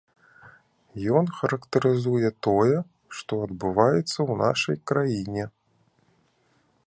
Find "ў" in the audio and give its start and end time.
4.09-4.33